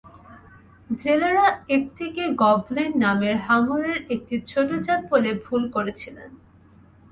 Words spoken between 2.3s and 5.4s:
Goblin নামের হাঙরের একটি ছোট জাত বলে